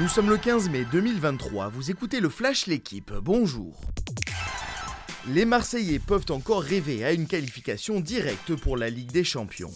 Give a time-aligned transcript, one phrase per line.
[0.00, 3.78] Nous sommes le 15 mai 2023, vous écoutez le Flash L'équipe, bonjour.
[5.28, 9.74] Les Marseillais peuvent encore rêver à une qualification directe pour la Ligue des Champions.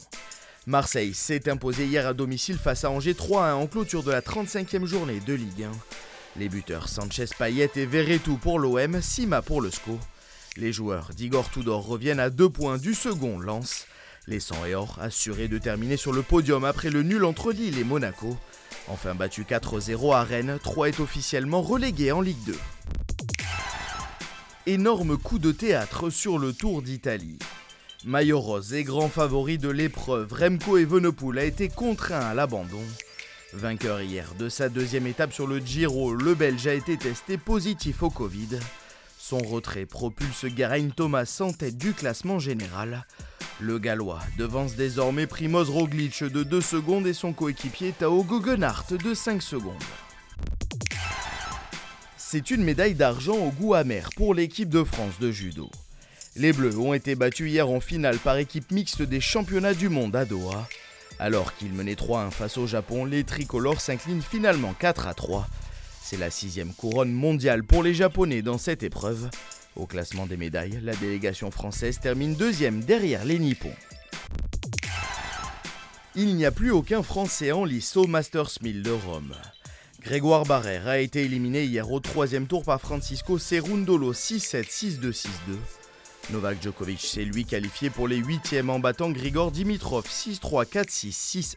[0.67, 4.87] Marseille s'est imposé hier à domicile face à Angers 3-1 en clôture de la 35e
[4.87, 5.71] journée de Ligue 1.
[6.41, 9.99] Les buteurs Sanchez Payet et Verretou pour l'OM, Sima pour le SCO.
[10.57, 13.87] Les joueurs d'Igor Tudor reviennent à deux points du second lance.
[14.27, 17.79] Les 100 et or assurés de terminer sur le podium après le nul entre Lille
[17.79, 18.37] et Monaco.
[18.89, 22.59] Enfin battu 4-0 à Rennes, 3 est officiellement relégué en Ligue 2.
[24.67, 27.39] Énorme coup de théâtre sur le Tour d'Italie.
[28.07, 32.83] Maillot rose et grand favori de l'épreuve, Remco Evenepoel a été contraint à l'abandon.
[33.53, 38.03] Vainqueur hier de sa deuxième étape sur le Giro, le Belge a été testé positif
[38.03, 38.59] au Covid.
[39.19, 43.07] Son retrait propulse Geraint Thomas en tête du classement général.
[43.61, 49.15] Le Gallois devance désormais Primoz Roglic de 2 secondes et son coéquipier Tao Guggenhardt de
[49.15, 49.75] 5 secondes.
[52.17, 55.71] C'est une médaille d'argent au goût amer pour l'équipe de France de judo.
[56.35, 60.17] Les Bleus ont été battus hier en finale par équipe mixte des championnats du monde
[60.17, 60.69] à Doha.
[61.21, 65.47] Alors qu'ils menaient 3-1 face au Japon, les tricolores s'inclinent finalement 4 3.
[66.03, 69.31] C'est la sixième couronne mondiale pour les Japonais dans cette épreuve.
[69.77, 73.75] Au classement des médailles, la délégation française termine deuxième derrière les Nippons.
[76.15, 79.35] Il n'y a plus aucun Français en lice au Masters 1000 de Rome.
[80.01, 85.29] Grégoire Barrère a été éliminé hier au troisième tour par Francisco Cerundolo 6-7, 6-2, 6-2.
[86.31, 91.57] Novak Djokovic s'est lui qualifié pour les huitièmes en battant Grigor Dimitrov 6-3, 4-6,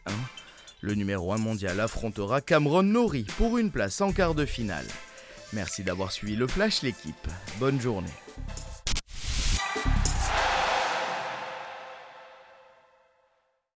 [0.80, 4.86] Le numéro 1 mondial affrontera Cameron Nori pour une place en quart de finale.
[5.52, 7.28] Merci d'avoir suivi le Flash l'équipe.
[7.58, 8.08] Bonne journée.